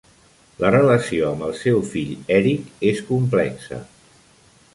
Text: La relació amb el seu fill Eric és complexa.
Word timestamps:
La 0.61 0.69
relació 0.75 1.27
amb 1.33 1.45
el 1.47 1.53
seu 1.59 1.83
fill 1.91 2.17
Eric 2.39 2.85
és 2.93 3.05
complexa. 3.11 3.81